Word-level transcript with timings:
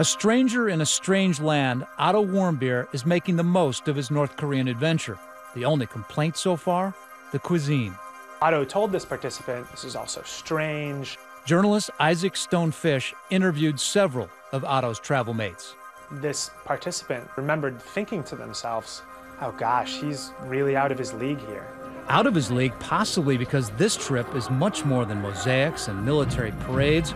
A 0.00 0.04
stranger 0.04 0.70
in 0.70 0.80
a 0.80 0.86
strange 0.86 1.40
land, 1.40 1.84
Otto 1.98 2.24
Warmbier 2.24 2.88
is 2.94 3.04
making 3.04 3.36
the 3.36 3.42
most 3.42 3.86
of 3.86 3.96
his 3.96 4.10
North 4.10 4.34
Korean 4.38 4.66
adventure. 4.66 5.18
The 5.54 5.66
only 5.66 5.84
complaint 5.84 6.38
so 6.38 6.56
far? 6.56 6.94
The 7.32 7.38
cuisine. 7.38 7.94
Otto 8.40 8.64
told 8.64 8.92
this 8.92 9.04
participant, 9.04 9.70
this 9.70 9.84
is 9.84 9.96
also 9.96 10.22
strange. 10.24 11.18
Journalist 11.44 11.90
Isaac 12.00 12.34
Stone 12.34 12.70
Fish 12.70 13.12
interviewed 13.28 13.78
several 13.78 14.30
of 14.52 14.64
Otto's 14.64 14.98
travel 14.98 15.34
mates. 15.34 15.74
This 16.12 16.50
participant 16.64 17.28
remembered 17.36 17.78
thinking 17.78 18.24
to 18.24 18.36
themselves, 18.36 19.02
oh 19.42 19.52
gosh, 19.52 20.00
he's 20.00 20.32
really 20.44 20.76
out 20.76 20.90
of 20.90 20.96
his 20.96 21.12
league 21.12 21.46
here. 21.46 21.66
Out 22.08 22.26
of 22.26 22.34
his 22.34 22.50
league, 22.50 22.72
possibly 22.80 23.36
because 23.36 23.68
this 23.72 23.98
trip 23.98 24.34
is 24.34 24.48
much 24.48 24.82
more 24.82 25.04
than 25.04 25.20
mosaics 25.20 25.88
and 25.88 26.02
military 26.02 26.52
parades. 26.60 27.12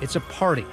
It's 0.00 0.14
a 0.14 0.20
party. 0.20 0.66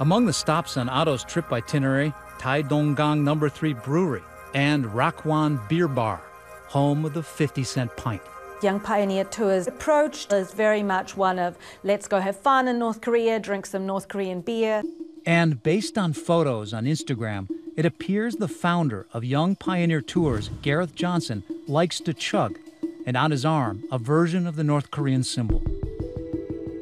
Among 0.00 0.26
the 0.26 0.32
stops 0.32 0.76
on 0.76 0.88
Otto's 0.88 1.24
trip 1.24 1.52
itinerary, 1.52 2.12
Tai 2.38 2.62
Taedonggang 2.62 3.22
Number 3.22 3.48
3 3.48 3.72
Brewery 3.72 4.22
and 4.54 4.84
Rakwan 4.84 5.68
Beer 5.68 5.88
Bar, 5.88 6.20
home 6.68 7.04
of 7.04 7.14
the 7.14 7.22
50 7.22 7.64
cent 7.64 7.96
pint. 7.96 8.22
Young 8.62 8.78
Pioneer 8.78 9.24
Tours 9.24 9.66
approach 9.66 10.32
is 10.32 10.52
very 10.54 10.84
much 10.84 11.16
one 11.16 11.40
of 11.40 11.58
let's 11.82 12.06
go 12.06 12.20
have 12.20 12.36
fun 12.36 12.68
in 12.68 12.78
North 12.78 13.00
Korea, 13.00 13.40
drink 13.40 13.66
some 13.66 13.86
North 13.86 14.06
Korean 14.06 14.40
beer. 14.40 14.84
And 15.26 15.62
based 15.64 15.98
on 15.98 16.12
photos 16.12 16.72
on 16.72 16.84
Instagram, 16.84 17.48
it 17.76 17.84
appears 17.84 18.36
the 18.36 18.48
founder 18.48 19.08
of 19.12 19.24
Young 19.24 19.56
Pioneer 19.56 20.00
Tours, 20.00 20.48
Gareth 20.62 20.94
Johnson, 20.94 21.42
likes 21.66 21.98
to 22.00 22.14
chug, 22.14 22.56
and 23.04 23.16
on 23.16 23.32
his 23.32 23.44
arm, 23.44 23.82
a 23.90 23.98
version 23.98 24.46
of 24.46 24.54
the 24.54 24.64
North 24.64 24.92
Korean 24.92 25.24
symbol. 25.24 25.60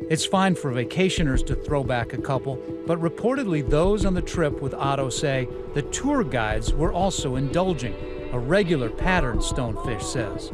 It's 0.08 0.24
fine 0.24 0.54
for 0.54 0.72
vacationers 0.72 1.44
to 1.46 1.56
throw 1.56 1.82
back 1.82 2.12
a 2.12 2.18
couple, 2.18 2.62
but 2.86 3.00
reportedly 3.00 3.68
those 3.68 4.06
on 4.06 4.14
the 4.14 4.22
trip 4.22 4.62
with 4.62 4.72
Otto 4.72 5.08
say 5.08 5.48
the 5.74 5.82
tour 5.82 6.22
guides 6.22 6.72
were 6.72 6.92
also 6.92 7.34
indulging, 7.34 7.92
a 8.32 8.38
regular 8.38 8.88
pattern, 8.88 9.42
Stone 9.42 9.84
Fish 9.84 10.04
says. 10.06 10.52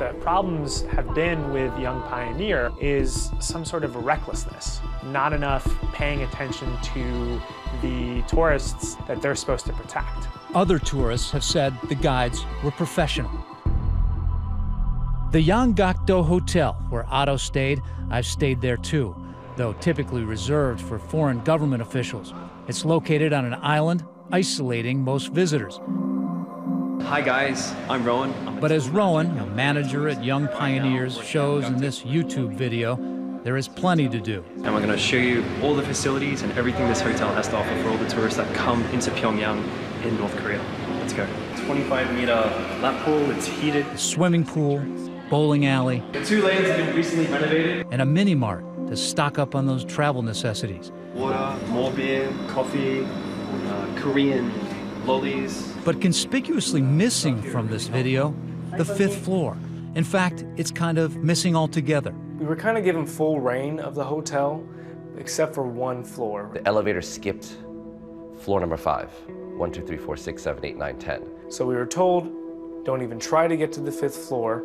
The 0.00 0.16
problems 0.18 0.82
have 0.86 1.14
been 1.14 1.52
with 1.52 1.78
Young 1.78 2.02
Pioneer 2.08 2.72
is 2.80 3.30
some 3.38 3.64
sort 3.64 3.84
of 3.84 3.94
recklessness, 3.94 4.80
not 5.04 5.32
enough 5.32 5.64
paying 5.92 6.22
attention 6.22 6.76
to 6.94 7.40
the 7.82 8.22
tourists 8.22 8.96
that 9.06 9.22
they're 9.22 9.36
supposed 9.36 9.66
to 9.66 9.72
protect. 9.74 10.26
Other 10.54 10.80
tourists 10.80 11.30
have 11.30 11.44
said 11.44 11.72
the 11.88 11.94
guides 11.94 12.44
were 12.64 12.72
professional. 12.72 13.30
The 15.30 15.44
Yanggakdo 15.44 16.24
Hotel, 16.24 16.72
where 16.88 17.04
Otto 17.06 17.36
stayed, 17.36 17.82
I've 18.10 18.24
stayed 18.24 18.62
there 18.62 18.78
too, 18.78 19.14
though 19.56 19.74
typically 19.74 20.22
reserved 20.22 20.80
for 20.80 20.98
foreign 20.98 21.44
government 21.44 21.82
officials. 21.82 22.32
It's 22.66 22.82
located 22.82 23.34
on 23.34 23.44
an 23.44 23.52
island, 23.60 24.06
isolating 24.32 25.04
most 25.04 25.30
visitors. 25.32 25.80
Hi 27.02 27.20
guys, 27.20 27.74
I'm 27.90 28.04
Rowan. 28.04 28.32
I'm 28.46 28.58
But 28.58 28.72
as 28.72 28.88
Rowan, 28.88 29.38
a 29.38 29.44
manager 29.44 30.08
at 30.08 30.24
Young 30.24 30.48
Pioneers, 30.48 31.20
shows 31.20 31.66
in 31.66 31.76
this 31.76 32.00
YouTube 32.04 32.54
video, 32.54 32.96
there 33.44 33.58
is 33.58 33.68
plenty 33.68 34.08
to 34.08 34.20
do. 34.20 34.42
And 34.64 34.72
we're 34.72 34.80
going 34.80 34.88
to 34.88 34.96
show 34.96 35.18
you 35.18 35.44
all 35.62 35.74
the 35.74 35.82
facilities 35.82 36.40
and 36.40 36.50
everything 36.52 36.88
this 36.88 37.02
hotel 37.02 37.34
has 37.34 37.48
to 37.48 37.56
offer 37.56 37.82
for 37.82 37.90
all 37.90 37.98
the 37.98 38.08
tourists 38.08 38.38
that 38.38 38.52
come 38.54 38.82
into 38.86 39.10
Pyongyang 39.10 39.62
in 40.06 40.16
North 40.16 40.34
Korea. 40.38 40.64
Let's 41.00 41.12
go. 41.12 41.26
25 41.66 42.14
meter 42.14 42.34
lap 42.80 43.04
pool, 43.04 43.30
it's 43.30 43.46
heated. 43.46 43.84
A 43.88 43.98
swimming 43.98 44.44
pool, 44.44 44.80
bowling 45.28 45.66
alley, 45.66 46.02
The 46.12 46.24
two 46.24 46.42
lanes 46.42 46.66
have 46.68 46.76
been 46.86 46.96
recently 46.96 47.26
renovated. 47.26 47.86
and 47.90 48.00
a 48.02 48.06
mini 48.06 48.34
mart 48.34 48.64
to 48.88 48.96
stock 48.96 49.38
up 49.38 49.54
on 49.54 49.66
those 49.66 49.84
travel 49.84 50.22
necessities. 50.22 50.90
Water, 51.14 51.56
more 51.68 51.90
beer, 51.92 52.30
coffee, 52.48 53.04
uh, 53.04 53.86
Korean 53.96 54.50
lollies. 55.06 55.74
But 55.84 56.00
conspicuously 56.00 56.80
missing 56.82 57.42
from 57.42 57.68
this 57.68 57.86
video, 57.88 58.34
the 58.76 58.84
fifth 58.84 59.18
floor. 59.24 59.56
In 59.94 60.04
fact, 60.04 60.44
it's 60.56 60.70
kind 60.70 60.98
of 60.98 61.16
missing 61.16 61.56
altogether. 61.56 62.14
We 62.38 62.46
were 62.46 62.56
kind 62.56 62.78
of 62.78 62.84
given 62.84 63.04
full 63.06 63.40
reign 63.40 63.80
of 63.80 63.94
the 63.94 64.04
hotel, 64.04 64.62
except 65.16 65.54
for 65.54 65.64
one 65.64 66.04
floor. 66.04 66.50
The 66.52 66.66
elevator 66.66 67.02
skipped 67.02 67.56
floor 68.38 68.60
number 68.60 68.76
five. 68.76 69.10
One, 69.56 69.72
two, 69.72 69.82
three, 69.84 69.96
four, 69.96 70.16
six, 70.16 70.42
seven, 70.42 70.64
eight, 70.64 70.76
nine, 70.76 70.98
ten. 70.98 71.22
So 71.48 71.66
we 71.66 71.74
were 71.74 71.86
told, 71.86 72.30
don't 72.84 73.02
even 73.02 73.18
try 73.18 73.48
to 73.48 73.56
get 73.56 73.72
to 73.72 73.80
the 73.80 73.90
fifth 73.90 74.16
floor. 74.28 74.62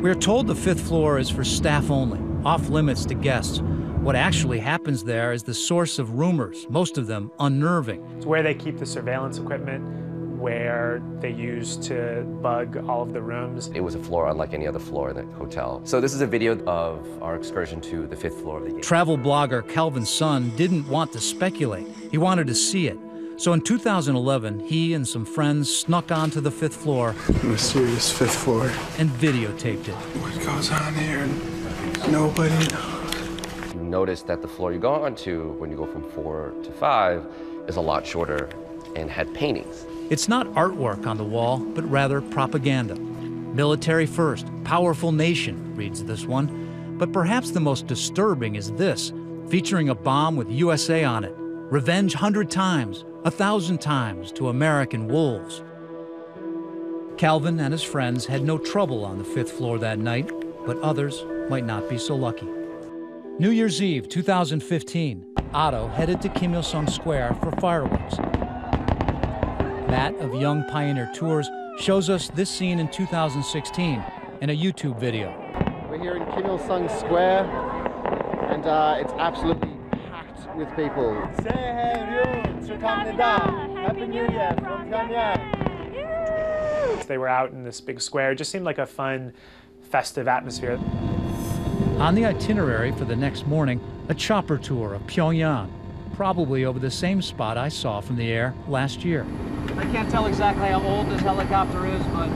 We 0.00 0.10
are 0.10 0.14
told 0.14 0.46
the 0.46 0.54
fifth 0.54 0.86
floor 0.86 1.18
is 1.18 1.28
for 1.28 1.42
staff 1.42 1.90
only, 1.90 2.20
off 2.44 2.68
limits 2.68 3.04
to 3.06 3.14
guests. 3.14 3.58
What 3.98 4.14
actually 4.14 4.60
happens 4.60 5.02
there 5.02 5.32
is 5.32 5.42
the 5.42 5.52
source 5.52 5.98
of 5.98 6.12
rumors, 6.12 6.68
most 6.70 6.98
of 6.98 7.08
them 7.08 7.32
unnerving. 7.40 8.08
It's 8.16 8.24
where 8.24 8.44
they 8.44 8.54
keep 8.54 8.78
the 8.78 8.86
surveillance 8.86 9.38
equipment, 9.38 10.38
where 10.38 11.02
they 11.18 11.32
use 11.32 11.76
to 11.88 12.22
bug 12.40 12.76
all 12.88 13.02
of 13.02 13.12
the 13.12 13.20
rooms. 13.20 13.72
It 13.74 13.80
was 13.80 13.96
a 13.96 13.98
floor 13.98 14.28
unlike 14.28 14.54
any 14.54 14.68
other 14.68 14.78
floor 14.78 15.10
in 15.10 15.16
the 15.16 15.24
hotel. 15.34 15.80
So 15.82 16.00
this 16.00 16.14
is 16.14 16.20
a 16.20 16.28
video 16.28 16.56
of 16.66 17.20
our 17.20 17.34
excursion 17.34 17.80
to 17.80 18.06
the 18.06 18.14
fifth 18.14 18.40
floor 18.40 18.58
of 18.58 18.66
the 18.66 18.74
gate. 18.74 18.84
Travel 18.84 19.18
blogger 19.18 19.68
Calvin 19.68 20.06
Sun 20.06 20.50
didn't 20.54 20.86
want 20.86 21.12
to 21.14 21.20
speculate, 21.20 21.88
he 22.12 22.18
wanted 22.18 22.46
to 22.46 22.54
see 22.54 22.86
it. 22.86 22.98
So 23.38 23.52
in 23.52 23.60
2011, 23.60 24.58
he 24.66 24.94
and 24.94 25.06
some 25.06 25.24
friends 25.24 25.72
snuck 25.72 26.10
onto 26.10 26.40
the 26.40 26.50
fifth 26.50 26.74
floor 26.74 27.14
Mysterious 27.44 28.10
fifth 28.10 28.34
floor. 28.34 28.64
and 28.98 29.08
videotaped 29.10 29.86
it. 29.86 29.94
What 29.94 30.34
goes 30.44 30.72
on 30.72 30.92
here? 30.94 31.24
Nobody 32.10 32.66
knows. 32.66 33.74
You 33.74 33.80
notice 33.84 34.22
that 34.22 34.42
the 34.42 34.48
floor 34.48 34.72
you 34.72 34.80
go 34.80 34.92
onto 34.92 35.52
when 35.52 35.70
you 35.70 35.76
go 35.76 35.86
from 35.86 36.02
four 36.10 36.52
to 36.64 36.72
five 36.72 37.24
is 37.68 37.76
a 37.76 37.80
lot 37.80 38.04
shorter 38.04 38.48
and 38.96 39.08
had 39.08 39.32
paintings. 39.34 39.86
It's 40.10 40.28
not 40.28 40.48
artwork 40.48 41.06
on 41.06 41.16
the 41.16 41.22
wall, 41.24 41.58
but 41.58 41.88
rather 41.88 42.20
propaganda. 42.20 42.96
Military 42.96 44.06
first, 44.06 44.46
powerful 44.64 45.12
nation, 45.12 45.76
reads 45.76 46.02
this 46.02 46.26
one. 46.26 46.96
But 46.98 47.12
perhaps 47.12 47.52
the 47.52 47.60
most 47.60 47.86
disturbing 47.86 48.56
is 48.56 48.72
this, 48.72 49.12
featuring 49.48 49.90
a 49.90 49.94
bomb 49.94 50.34
with 50.34 50.50
USA 50.50 51.04
on 51.04 51.22
it. 51.22 51.34
Revenge 51.36 52.14
hundred 52.14 52.50
times, 52.50 53.04
a 53.24 53.30
thousand 53.30 53.80
times 53.80 54.30
to 54.30 54.48
American 54.48 55.08
wolves. 55.08 55.62
Calvin 57.16 57.58
and 57.58 57.72
his 57.72 57.82
friends 57.82 58.26
had 58.26 58.42
no 58.42 58.56
trouble 58.56 59.04
on 59.04 59.18
the 59.18 59.24
fifth 59.24 59.50
floor 59.52 59.76
that 59.78 59.98
night, 59.98 60.30
but 60.64 60.78
others 60.80 61.24
might 61.50 61.64
not 61.64 61.88
be 61.88 61.98
so 61.98 62.14
lucky. 62.14 62.46
New 63.40 63.50
Year's 63.50 63.82
Eve 63.82 64.08
2015, 64.08 65.26
Otto 65.52 65.88
headed 65.88 66.22
to 66.22 66.28
Kim 66.28 66.54
Il 66.54 66.62
sung 66.62 66.86
Square 66.86 67.34
for 67.42 67.50
fireworks. 67.60 68.18
Matt 69.88 70.14
of 70.20 70.34
Young 70.34 70.64
Pioneer 70.64 71.10
Tours 71.12 71.50
shows 71.80 72.08
us 72.08 72.28
this 72.28 72.48
scene 72.48 72.78
in 72.78 72.88
2016 72.88 74.04
in 74.42 74.50
a 74.50 74.56
YouTube 74.56 74.98
video. 75.00 75.34
We're 75.90 75.98
here 75.98 76.16
in 76.16 76.24
Kim 76.26 76.46
Il 76.46 76.58
sung 76.60 76.88
Square, 76.88 77.46
and 78.48 78.64
uh, 78.64 78.96
it's 78.98 79.12
absolutely 79.14 79.77
with 80.58 80.68
people. 80.74 81.14
Happy 81.14 81.54
New 84.06 84.28
Year 84.28 84.52
from 84.56 84.90
Pyongyang. 84.90 85.54
They 87.06 87.16
were 87.16 87.28
out 87.28 87.52
in 87.52 87.62
this 87.62 87.80
big 87.80 88.00
square. 88.00 88.32
It 88.32 88.36
just 88.36 88.50
seemed 88.50 88.64
like 88.64 88.78
a 88.78 88.86
fun, 88.86 89.32
festive 89.82 90.26
atmosphere. 90.26 90.80
On 91.98 92.16
the 92.16 92.26
itinerary 92.26 92.90
for 92.92 93.04
the 93.04 93.14
next 93.14 93.46
morning, 93.46 93.80
a 94.08 94.14
chopper 94.14 94.58
tour 94.58 94.94
of 94.94 95.02
Pyongyang, 95.02 95.70
probably 96.14 96.64
over 96.64 96.80
the 96.80 96.90
same 96.90 97.22
spot 97.22 97.56
I 97.56 97.68
saw 97.68 98.00
from 98.00 98.16
the 98.16 98.32
air 98.32 98.52
last 98.66 99.04
year. 99.04 99.24
I 99.76 99.84
can't 99.84 100.10
tell 100.10 100.26
exactly 100.26 100.66
how 100.68 100.82
old 100.82 101.08
this 101.08 101.20
helicopter 101.20 101.86
is, 101.86 102.02
but 102.08 102.28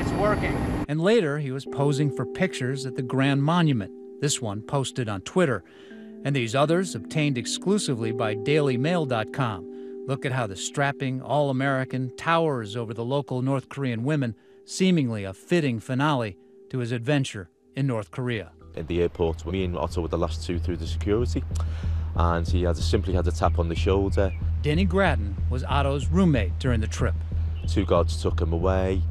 it's 0.00 0.10
working. 0.12 0.56
And 0.88 0.98
later, 1.00 1.38
he 1.38 1.52
was 1.52 1.66
posing 1.66 2.10
for 2.10 2.24
pictures 2.24 2.86
at 2.86 2.96
the 2.96 3.02
Grand 3.02 3.42
Monument, 3.42 3.92
this 4.22 4.40
one 4.40 4.62
posted 4.62 5.06
on 5.08 5.20
Twitter, 5.20 5.62
and 6.24 6.34
these 6.34 6.54
others 6.54 6.94
obtained 6.94 7.38
exclusively 7.38 8.12
by 8.12 8.34
DailyMail.com. 8.34 10.04
Look 10.06 10.24
at 10.26 10.32
how 10.32 10.46
the 10.46 10.56
strapping, 10.56 11.22
all 11.22 11.50
American 11.50 12.14
towers 12.16 12.76
over 12.76 12.92
the 12.92 13.04
local 13.04 13.42
North 13.42 13.68
Korean 13.68 14.02
women, 14.02 14.34
seemingly 14.64 15.24
a 15.24 15.32
fitting 15.32 15.80
finale 15.80 16.36
to 16.70 16.78
his 16.78 16.92
adventure 16.92 17.48
in 17.76 17.86
North 17.86 18.10
Korea. 18.10 18.52
At 18.76 18.88
the 18.88 19.02
airport, 19.02 19.44
me 19.46 19.64
and 19.64 19.76
Otto 19.76 20.02
were 20.02 20.08
the 20.08 20.18
last 20.18 20.46
two 20.46 20.58
through 20.58 20.76
the 20.78 20.86
security, 20.86 21.42
and 22.14 22.46
he 22.46 22.62
had 22.62 22.76
simply 22.76 23.14
had 23.14 23.26
a 23.26 23.32
tap 23.32 23.58
on 23.58 23.68
the 23.68 23.74
shoulder. 23.74 24.32
Denny 24.62 24.84
Gratton 24.84 25.36
was 25.48 25.64
Otto's 25.64 26.06
roommate 26.06 26.58
during 26.58 26.80
the 26.80 26.86
trip. 26.86 27.14
Two 27.68 27.84
guards 27.84 28.20
took 28.20 28.40
him 28.40 28.52
away, 28.52 29.02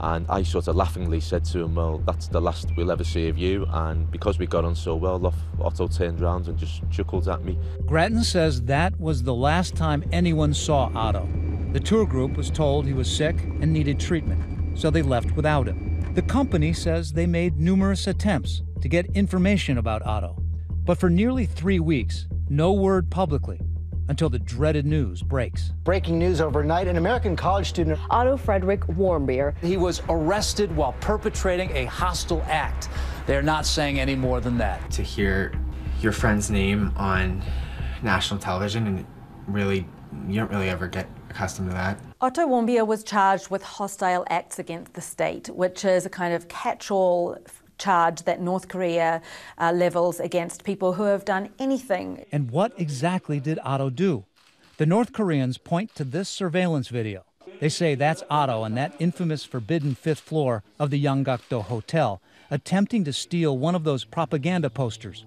and 0.00 0.26
I 0.28 0.42
sort 0.42 0.68
of 0.68 0.76
laughingly 0.76 1.20
said 1.20 1.44
to 1.46 1.64
him, 1.64 1.74
Well, 1.74 1.98
that's 1.98 2.28
the 2.28 2.40
last 2.40 2.68
we'll 2.76 2.90
ever 2.90 3.04
see 3.04 3.28
of 3.28 3.36
you. 3.36 3.66
And 3.70 4.10
because 4.10 4.38
we 4.38 4.46
got 4.46 4.64
on 4.64 4.74
so 4.74 4.94
well, 4.94 5.34
Otto 5.60 5.88
turned 5.88 6.20
around 6.20 6.48
and 6.48 6.56
just 6.56 6.82
chuckled 6.90 7.28
at 7.28 7.44
me. 7.44 7.58
Gratton 7.86 8.22
says 8.22 8.62
that 8.62 8.98
was 9.00 9.22
the 9.22 9.34
last 9.34 9.74
time 9.74 10.04
anyone 10.12 10.54
saw 10.54 10.90
Otto. 10.94 11.28
The 11.72 11.80
tour 11.80 12.06
group 12.06 12.36
was 12.36 12.50
told 12.50 12.86
he 12.86 12.94
was 12.94 13.10
sick 13.10 13.36
and 13.60 13.72
needed 13.72 13.98
treatment, 14.00 14.78
so 14.78 14.90
they 14.90 15.02
left 15.02 15.32
without 15.32 15.66
him. 15.66 16.14
The 16.14 16.22
company 16.22 16.72
says 16.72 17.12
they 17.12 17.26
made 17.26 17.58
numerous 17.58 18.06
attempts, 18.06 18.62
to 18.80 18.88
get 18.88 19.06
information 19.06 19.78
about 19.78 20.06
Otto. 20.06 20.40
But 20.84 20.98
for 20.98 21.10
nearly 21.10 21.46
three 21.46 21.80
weeks, 21.80 22.28
no 22.48 22.72
word 22.72 23.10
publicly 23.10 23.60
until 24.08 24.28
the 24.28 24.38
dreaded 24.38 24.86
news 24.86 25.22
breaks. 25.22 25.72
Breaking 25.84 26.18
news 26.18 26.40
overnight, 26.40 26.88
an 26.88 26.96
American 26.96 27.36
college 27.36 27.68
student, 27.68 27.98
Otto 28.10 28.36
Frederick 28.36 28.80
Warmbier. 28.86 29.56
He 29.58 29.76
was 29.76 30.02
arrested 30.08 30.74
while 30.74 30.94
perpetrating 31.00 31.70
a 31.76 31.84
hostile 31.84 32.42
act. 32.46 32.88
They're 33.26 33.42
not 33.42 33.66
saying 33.66 34.00
any 34.00 34.16
more 34.16 34.40
than 34.40 34.58
that. 34.58 34.90
To 34.92 35.02
hear 35.02 35.52
your 36.00 36.12
friend's 36.12 36.50
name 36.50 36.92
on 36.96 37.42
national 38.02 38.40
television 38.40 38.86
and 38.86 39.06
really, 39.46 39.86
you 40.26 40.36
don't 40.36 40.50
really 40.50 40.68
ever 40.68 40.86
get 40.86 41.08
accustomed 41.28 41.68
to 41.68 41.74
that. 41.74 42.00
Otto 42.20 42.46
Warmbier 42.46 42.86
was 42.86 43.04
charged 43.04 43.50
with 43.50 43.62
hostile 43.62 44.24
acts 44.30 44.58
against 44.58 44.94
the 44.94 45.00
state, 45.00 45.48
which 45.48 45.84
is 45.84 46.06
a 46.06 46.10
kind 46.10 46.34
of 46.34 46.48
catch-all 46.48 47.36
charge 47.78 48.22
that 48.24 48.40
North 48.40 48.68
Korea 48.68 49.22
uh, 49.56 49.72
levels 49.72 50.20
against 50.20 50.64
people 50.64 50.92
who 50.94 51.04
have 51.04 51.24
done 51.24 51.50
anything. 51.58 52.24
And 52.32 52.50
what 52.50 52.72
exactly 52.76 53.40
did 53.40 53.58
Otto 53.64 53.90
do? 53.90 54.24
The 54.76 54.86
North 54.86 55.12
Koreans 55.12 55.58
point 55.58 55.94
to 55.96 56.04
this 56.04 56.28
surveillance 56.28 56.88
video. 56.88 57.24
They 57.60 57.68
say 57.68 57.94
that's 57.94 58.22
Otto 58.30 58.62
on 58.62 58.74
that 58.74 58.94
infamous 58.98 59.44
forbidden 59.44 59.94
fifth 59.94 60.20
floor 60.20 60.62
of 60.78 60.90
the 60.90 61.04
Yanggakdo 61.04 61.62
Hotel, 61.62 62.20
attempting 62.50 63.04
to 63.04 63.12
steal 63.12 63.58
one 63.58 63.74
of 63.74 63.84
those 63.84 64.04
propaganda 64.04 64.70
posters. 64.70 65.26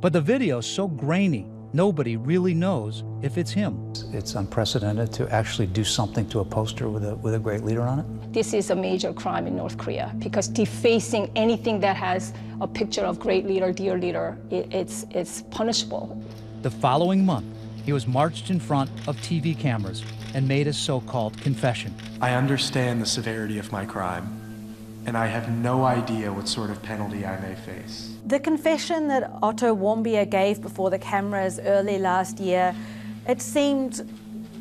But 0.00 0.12
the 0.12 0.20
video's 0.20 0.66
so 0.66 0.86
grainy, 0.86 1.46
nobody 1.72 2.16
really 2.16 2.54
knows 2.54 3.02
if 3.22 3.36
it's 3.36 3.50
him. 3.50 3.92
It's 4.12 4.34
unprecedented 4.36 5.12
to 5.14 5.28
actually 5.34 5.66
do 5.66 5.82
something 5.82 6.28
to 6.28 6.40
a 6.40 6.44
poster 6.44 6.88
with 6.88 7.04
a, 7.04 7.16
with 7.16 7.34
a 7.34 7.38
great 7.40 7.64
leader 7.64 7.82
on 7.82 7.98
it. 7.98 8.06
This 8.36 8.52
is 8.52 8.68
a 8.68 8.76
major 8.76 9.14
crime 9.14 9.46
in 9.46 9.56
North 9.56 9.78
Korea 9.78 10.14
because 10.18 10.46
defacing 10.46 11.30
anything 11.36 11.80
that 11.80 11.96
has 11.96 12.34
a 12.60 12.68
picture 12.68 13.00
of 13.00 13.18
great 13.18 13.46
leader, 13.46 13.72
dear 13.72 13.96
leader, 13.96 14.36
it, 14.50 14.70
it's, 14.74 15.06
it's 15.10 15.40
punishable. 15.50 16.22
The 16.60 16.70
following 16.70 17.24
month, 17.24 17.46
he 17.86 17.94
was 17.94 18.06
marched 18.06 18.50
in 18.50 18.60
front 18.60 18.90
of 19.08 19.16
TV 19.22 19.58
cameras 19.58 20.04
and 20.34 20.46
made 20.46 20.66
a 20.66 20.72
so-called 20.74 21.40
confession. 21.40 21.94
I 22.20 22.34
understand 22.34 23.00
the 23.00 23.06
severity 23.06 23.58
of 23.58 23.72
my 23.72 23.86
crime, 23.86 24.28
and 25.06 25.16
I 25.16 25.28
have 25.28 25.48
no 25.50 25.86
idea 25.86 26.30
what 26.30 26.46
sort 26.46 26.68
of 26.68 26.82
penalty 26.82 27.24
I 27.24 27.40
may 27.40 27.54
face. 27.54 28.18
The 28.26 28.38
confession 28.38 29.08
that 29.08 29.32
Otto 29.42 29.74
Warmbier 29.74 30.28
gave 30.28 30.60
before 30.60 30.90
the 30.90 30.98
cameras 30.98 31.58
early 31.58 31.96
last 31.96 32.38
year, 32.38 32.76
it 33.26 33.40
seemed 33.40 34.06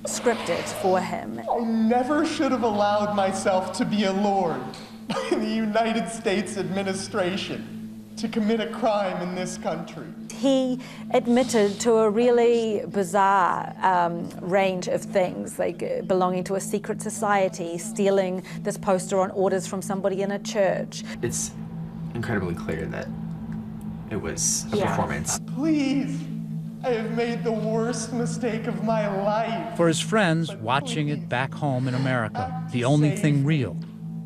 scripted 0.05 0.63
for 0.81 0.99
him. 0.99 1.41
I 1.51 1.59
never 1.59 2.25
should 2.25 2.51
have 2.51 2.63
allowed 2.63 3.15
myself 3.15 3.71
to 3.77 3.85
be 3.85 4.03
allured 4.05 4.61
by 5.07 5.27
the 5.31 5.45
United 5.47 6.09
States 6.09 6.57
administration 6.57 7.71
to 8.17 8.27
commit 8.29 8.61
a 8.61 8.67
crime 8.67 9.21
in 9.21 9.35
this 9.35 9.57
country. 9.57 10.05
He 10.31 10.79
admitted 11.11 11.79
to 11.81 11.93
a 11.97 12.09
really 12.09 12.83
bizarre 12.87 13.75
um, 13.81 14.29
range 14.41 14.87
of 14.87 15.01
things, 15.01 15.59
like 15.59 15.83
uh, 15.83 16.01
belonging 16.03 16.43
to 16.45 16.55
a 16.55 16.61
secret 16.61 17.01
society, 17.01 17.77
stealing 17.77 18.43
this 18.61 18.77
poster 18.77 19.19
on 19.19 19.31
orders 19.31 19.67
from 19.67 19.81
somebody 19.81 20.21
in 20.21 20.31
a 20.31 20.39
church. 20.39 21.03
It's 21.21 21.51
incredibly 22.13 22.55
clear 22.55 22.85
that 22.85 23.07
it 24.09 24.15
was 24.21 24.65
a 24.71 24.77
Yeah. 24.77 24.95
performance. 24.95 25.39
Please, 25.55 26.17
I 26.85 26.89
have 26.89 27.17
made 27.17 27.43
the 27.43 27.51
worst 27.51 28.13
mistake 28.13 28.67
of 28.67 28.83
my 28.83 29.07
life. 29.23 29.75
For 29.75 29.87
his 29.87 29.99
friends 29.99 30.55
watching 30.55 31.09
it 31.09 31.27
back 31.27 31.51
home 31.51 31.87
in 31.87 31.95
America, 31.95 32.63
the 32.71 32.83
only 32.83 33.15
thing 33.15 33.43
real 33.43 33.75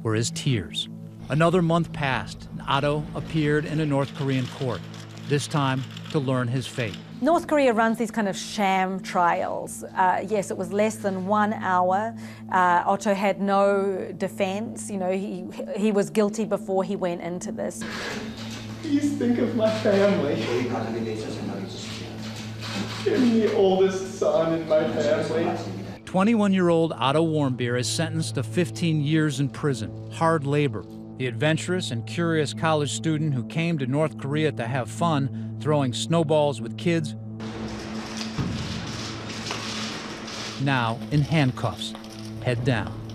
were 0.04 0.14
his 0.14 0.30
tears. 0.32 0.90
Another 1.30 1.62
month 1.62 1.94
passed, 1.94 2.50
and 2.52 2.62
Otto 2.68 3.06
appeared 3.16 3.64
in 3.64 3.80
a 3.80 3.86
North 3.86 4.14
Korean 4.14 4.46
court, 4.46 4.82
this 5.30 5.48
time 5.48 5.86
to 6.12 6.20
learn 6.20 6.50
his 6.50 6.68
fate. 6.68 6.98
North 7.22 7.48
Korea 7.48 7.72
runs 7.72 7.98
these 7.98 8.12
kind 8.12 8.28
of 8.28 8.36
sham 8.36 9.00
trials. 9.00 9.86
Uh, 9.96 10.26
yes, 10.28 10.52
it 10.52 10.58
was 10.58 10.74
less 10.74 10.98
than 10.98 11.28
one 11.28 11.54
hour. 11.54 12.14
Uh, 12.52 12.84
Otto 12.86 13.14
had 13.14 13.40
no 13.40 14.14
defense. 14.18 14.92
You 14.92 14.98
know, 14.98 15.12
he, 15.12 15.46
he 15.78 15.94
was 15.94 16.10
guilty 16.10 16.44
before 16.44 16.84
he 16.84 16.98
went 16.98 17.22
into 17.22 17.54
this. 17.54 17.82
Please 18.82 19.14
think 19.14 19.38
of 19.38 19.56
my 19.56 19.70
family. 19.80 20.44
The 23.04 23.54
oldest 23.56 24.20
son 24.20 24.54
in 24.54 24.68
my 24.68 24.84
family. 24.92 25.58
21 26.04 26.54
year 26.54 26.70
old 26.70 26.92
Otto 26.94 27.26
Warmbier 27.26 27.80
is 27.80 27.88
sentenced 27.88 28.36
to 28.36 28.44
15 28.44 29.02
years 29.02 29.40
in 29.40 29.50
prison, 29.50 30.12
hard 30.12 30.46
labor. 30.46 30.84
The 31.18 31.28
adventurous 31.28 31.92
and 31.92 32.06
curious 32.06 32.54
college 32.54 32.92
student 32.92 33.34
who 33.34 33.46
came 33.46 33.78
to 33.78 33.86
North 33.86 34.18
Korea 34.18 34.52
to 34.52 34.68
have 34.68 34.90
fun, 34.90 35.58
throwing 35.62 35.94
snowballs 35.94 36.60
with 36.60 36.78
kids, 36.78 37.16
now 40.62 41.00
in 41.12 41.22
handcuffs, 41.22 41.94
head 42.44 42.64
down. 42.66 43.09